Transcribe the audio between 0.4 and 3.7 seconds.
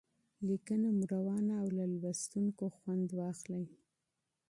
لیکنه مو روانه او له لوستونکي خوند واخلي.